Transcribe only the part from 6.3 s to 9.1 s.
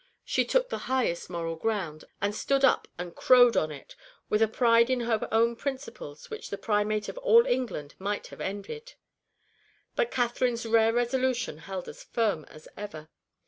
which the Primate of all England might have envied.